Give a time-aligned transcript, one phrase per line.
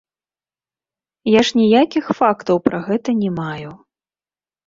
[1.31, 3.71] Я ж ніякіх фактаў пра гэта не маю.